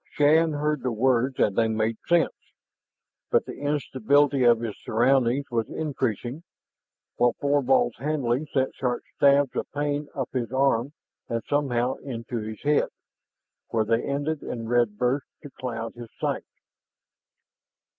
[0.13, 2.33] Shann heard the words and they made sense,
[3.29, 6.41] but the instability of his surroundings was increasing,
[7.17, 10.93] while Thorvald's handling sent sharp stabs of pain up his arm
[11.29, 12.89] and somehow into his head,
[13.67, 16.45] where they ended in red bursts to cloud his sight.